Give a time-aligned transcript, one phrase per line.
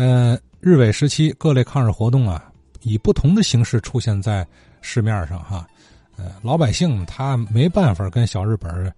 [0.00, 4.46] 呃，日伪时期各类抗日活动啊，以不同的形式出现在
[4.80, 5.68] 市面上哈。
[6.16, 8.90] 呃，老百姓他没办法跟小日本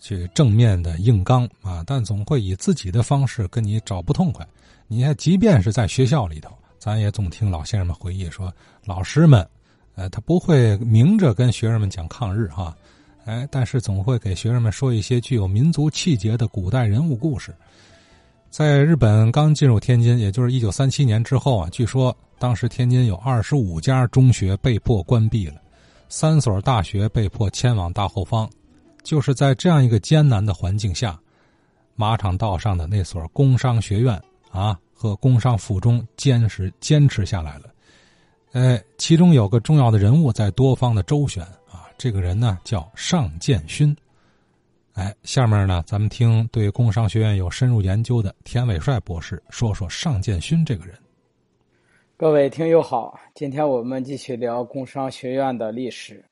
[0.00, 4.44] 去正面的硬刚啊，但总会以自己的方式跟你找不痛快。
[4.88, 8.52] 你看，即便是在学校里头，咱也总听老先生们回忆说，
[8.84, 9.48] 老师们，
[9.94, 12.76] 呃，他不会明着跟学生们讲抗日哈，
[13.24, 17.54] 哎，但是总会给学生们说一些具有民族气节的古代人物故事。
[18.50, 25.54] 在日本刚进入天津，也就是一九三七年之后啊，据说当时天津有二十五家中学被迫关闭了。
[26.08, 28.50] 三所大学被迫迁往大后方，
[29.04, 31.16] 就是在这样一个艰难的环境下，
[31.94, 34.20] 马场道上的那所工商学院
[34.50, 37.66] 啊和工商附中坚持坚持下来了。
[38.50, 43.96] 哎，其中有个重要的人物在多方的周旋啊，这个人呢叫尚建勋。
[45.00, 50.94] 哎，下面呢咱们听对工商学院有深入研究的田伟帅博士说说尚建勋这个人。
[52.18, 56.22] 各位听友好，今天我们继续聊工商学院的历史，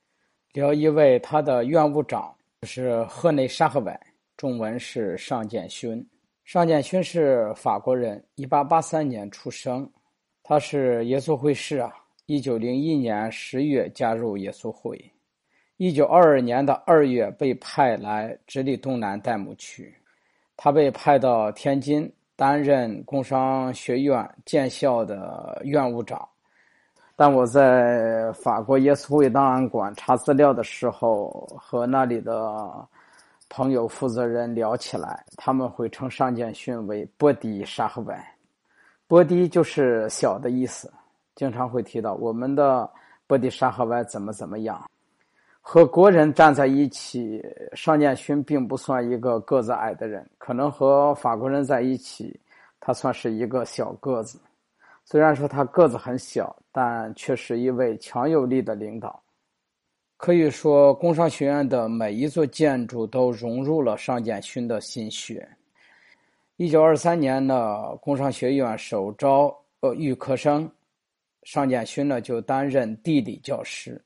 [0.53, 2.31] 聊一位他的院务长，
[2.65, 3.99] 是河内沙河外，
[4.37, 6.07] 中文是尚建勋。
[6.45, 9.91] 尚建勋是法国人，一八八三年出生，
[10.43, 11.91] 他是耶稣会士啊。
[12.27, 15.11] 一九零一年十月加入耶稣会，
[15.79, 19.93] 一九二二年的二月被派来直隶东南代牧区，
[20.57, 22.09] 他被派到天津。
[22.39, 26.29] 担任工商学院建校的院务长，
[27.17, 32.87] 但我在法国耶稣会档案馆查资料的时候，和那里的
[33.49, 38.25] 朋友负责人聊起来，他们会称上建勋为波迪沙赫外，
[39.09, 40.89] 波迪就是小的意思，
[41.35, 42.89] 经常会提到我们的
[43.27, 44.89] 波迪沙赫外怎么怎么样。
[45.71, 52.41] 和国人站在一起，尚建勋并不算一个个子矮的人，可能和法国人在一起，
[52.81, 54.41] 他算是一个小个子。
[55.05, 59.23] 虽然说他个子很小，但却是一位强有力的领导。
[60.17, 65.47] 可以说，工商学院的每一座建筑都融入了尚建勋的心血。
[66.57, 70.67] 一九二三年呢，工商学院首招呃预科生，
[71.43, 74.03] 尚建勋呢就担任地理教师。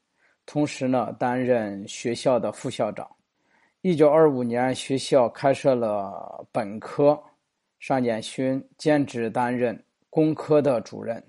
[0.52, 3.10] 同时呢，担任学校的副校长。
[3.80, 7.18] 一九二五年，学校开设了本科，
[7.80, 11.24] 尚建勋兼职担任工科的主任。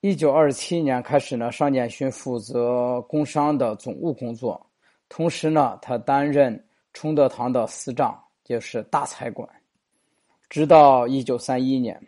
[0.00, 4.64] 一九二七年开始呢，尚建勋负责工商的总务工作，
[5.08, 9.48] 同时呢，他担任崇德堂的司长，就是大财管。
[10.48, 12.00] 直到一九三一年。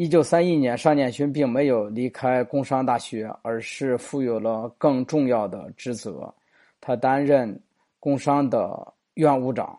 [0.00, 6.32] 一九三一年，尚建勋并没有离开工商大学，而是负有了更重要的职责。
[6.80, 7.60] 他担任
[7.98, 9.76] 工商的院务长，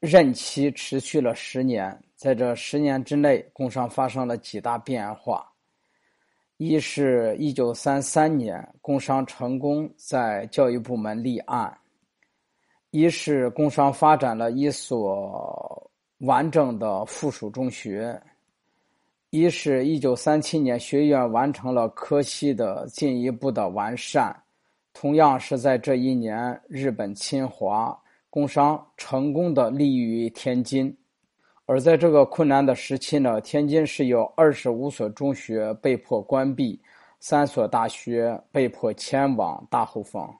[0.00, 1.96] 任期持续了十年。
[2.16, 5.48] 在这十年之内，工商发生了几大变化：
[6.56, 11.70] 一是一九三三年，工商成功在教育部门立案；
[12.90, 18.20] 一是工商发展了一所完整的附属中学。
[19.30, 24.34] 一是一九三七年，学院完成了科系的进一步的完善。
[24.92, 27.96] 同样是在这一年，日本侵华，
[28.30, 30.96] 工商成功的立于天津。
[31.66, 36.80] 而在这个困难的时期呢，天津是有二十五所中学被迫关闭，
[37.18, 40.32] 三所大学被迫迁往大后方。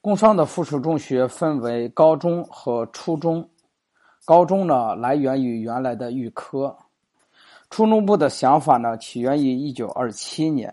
[0.00, 3.46] 工商的附属中学分为高中和初中，
[4.24, 6.74] 高中呢来源于原来的预科。
[7.68, 10.72] 初中部的想法呢，起源于一九二七年，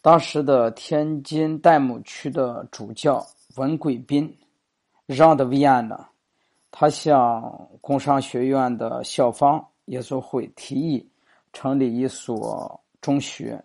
[0.00, 3.24] 当时的天津代牧区的主教
[3.56, 4.34] 文贵宾
[5.06, 6.06] 让的维安呢，
[6.70, 11.06] 他向工商学院的校方耶稣会提议
[11.52, 13.62] 成立一所中学。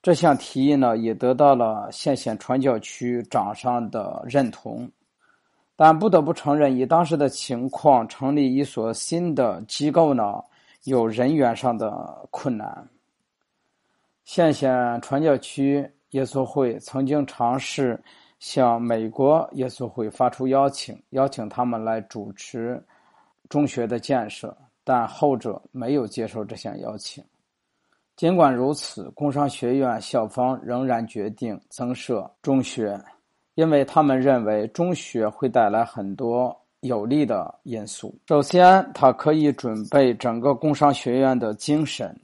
[0.00, 4.90] 这项提议呢，也得到了县县传教区长上的认同。
[5.76, 10.42] 但不得不承认，以当时的情况，成立一所新的机构呢。
[10.84, 12.88] 有人员上的困难。
[14.24, 18.00] 县县传教区耶稣会曾经尝试
[18.38, 22.82] 向美国耶稣会发出邀请，邀请他们来主持
[23.48, 27.24] 中学的建设，但后者没有接受这项邀请。
[28.16, 33.00] 尽管如此，工商学院校方仍然决定增设中学，
[33.54, 36.61] 因为他们认为中学会带来很多。
[36.82, 38.14] 有利的因素。
[38.28, 42.14] 首先，它可以准备整个工商学院的精神。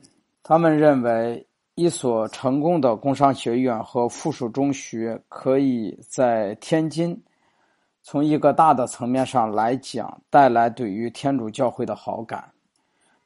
[0.42, 1.44] 他们认为，
[1.76, 7.16] 一所成功的工商学院和附属中学可以在天津，
[8.02, 12.44] 从一个大的层面上来讲，带来对于天主教会的好感。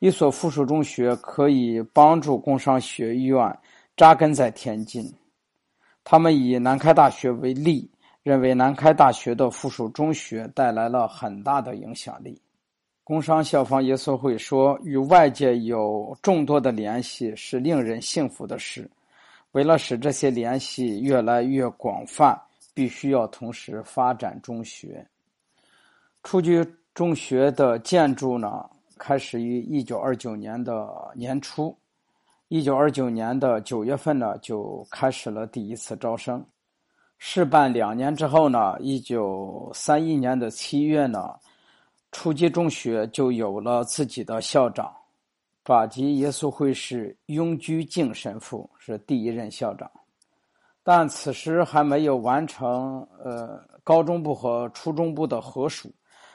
[0.00, 3.58] 一所附属中学可以帮助工商学院
[3.96, 5.10] 扎根在天津。
[6.04, 7.88] 他们以南开大学为例，
[8.22, 12.40] 认为南开大学的附属中学带来了很大的影响力。
[13.04, 18.88] 工商校方耶稣会说：“与外界有众多的联系是令人幸福的事。
[19.50, 22.40] 为了使这些联系越来越广泛，
[22.72, 25.04] 必须要同时发展中学。
[26.22, 26.64] 初级
[26.94, 28.64] 中学的建筑呢？”
[28.98, 31.76] 开始于一九二九年的年初，
[32.46, 36.44] 一九二九年的九月份呢，就开始了第一次招生。
[37.24, 41.32] 试办两年之后呢，一九三一年的七月呢，
[42.10, 44.92] 初级中学就有了自己的校长，
[45.64, 49.88] 法籍耶稣会士雍居敬神父是第一任校长，
[50.82, 55.94] 但此时还没有完成呃高中部和初中部的合署，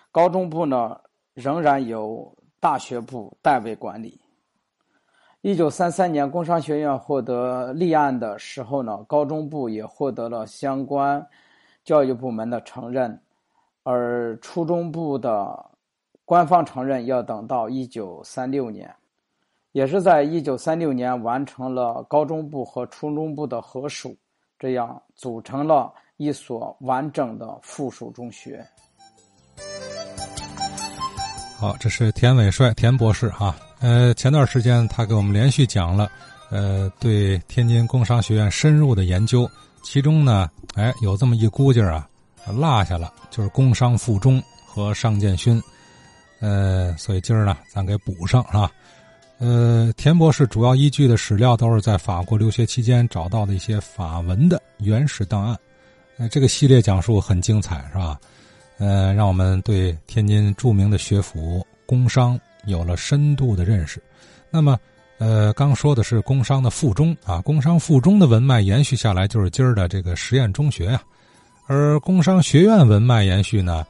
[0.09, 0.97] 高中部呢
[1.33, 2.33] 仍然由。
[2.59, 4.19] 大学部代为管理。
[5.47, 11.25] 一九三三年，工商学院获得立案的时候呢，高中部也获得了相关
[11.85, 13.17] 教育部门的承认，
[13.83, 15.65] 而初中部的
[16.25, 18.93] 官方承认要等到一九三六年，
[19.71, 24.13] 也是在一九三六年完成了高中部和初中部的合署，
[24.59, 28.61] 这样组成了一所完整的附属中学。
[31.57, 33.55] 好，这是田伟帅田博士哈。
[33.79, 36.09] 呃，前段时间他给我们连续讲了，
[36.49, 39.49] 呃，对天津工商学院深入的研究，
[39.83, 42.07] 其中呢，哎，有这么一估计啊，
[42.47, 45.61] 落下了，就是工商附中和尚建勋。
[46.39, 48.69] 呃，所以今儿呢，咱给补上啊。
[49.39, 55.55] 呃，田博士主要依据的史料都是在法国留学期间找到的一些法文的原始档案。
[56.17, 58.19] 呃，这个系列讲述很精彩，是吧？
[58.79, 64.01] 呃，让我们对天津著名的学府工商有了深度的认识。
[64.51, 64.79] 那么，
[65.17, 71.01] 呃，刚说的是工商的附中啊，工商附中的文脉延续下来就是今儿的这个实验中学呀。
[71.65, 73.85] 而工商学院文脉延续呢，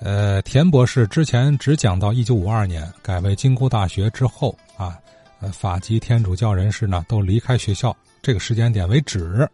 [0.00, 4.98] 呃，田博士之前只讲到一九五二年改为金姑大学之后啊，
[5.40, 9.48] 呃，法籍天主教人士呢都离开学校这个时间点为止。